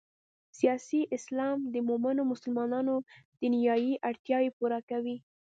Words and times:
سیاسي 0.57 1.01
اسلام 1.17 1.57
د 1.73 1.75
مومنو 1.87 2.21
مسلمانانو 2.31 2.95
دنیايي 3.41 3.93
اړتیاوې 4.09 4.51
پوره 4.57 4.79
کوي. 4.89 5.17